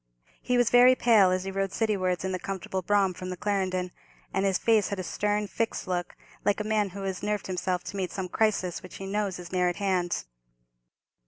He 0.41 0.57
was 0.57 0.71
very 0.71 0.95
pale 0.95 1.29
as 1.29 1.43
he 1.43 1.51
rode 1.51 1.69
citywards, 1.69 2.25
in 2.25 2.31
the 2.31 2.39
comfortable 2.39 2.81
brougham, 2.81 3.13
from 3.13 3.29
the 3.29 3.37
Clarendon; 3.37 3.91
and 4.33 4.47
his 4.47 4.57
face 4.57 4.87
had 4.87 4.97
a 4.97 5.03
stern, 5.03 5.45
fixed 5.45 5.87
look, 5.87 6.15
like 6.43 6.59
a 6.59 6.63
man 6.63 6.89
who 6.89 7.03
has 7.03 7.21
nerved 7.21 7.45
himself 7.45 7.83
to 7.83 7.95
meet 7.97 8.09
some 8.11 8.27
crisis, 8.27 8.81
which 8.81 8.95
he 8.95 9.05
knows 9.05 9.37
is 9.37 9.51
near 9.51 9.69
at 9.69 9.75
hand. 9.75 10.25